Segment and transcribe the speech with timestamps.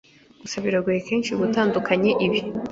[0.41, 2.39] gusa biragoye kenshi gutandukanye ibi